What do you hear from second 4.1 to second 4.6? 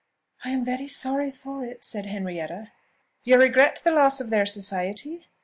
of their